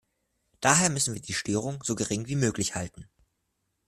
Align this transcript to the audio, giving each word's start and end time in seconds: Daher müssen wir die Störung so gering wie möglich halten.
Daher 0.61 0.89
müssen 0.89 1.13
wir 1.13 1.21
die 1.21 1.35
Störung 1.35 1.83
so 1.83 1.93
gering 1.93 2.25
wie 2.27 2.35
möglich 2.35 2.73
halten. 2.73 3.07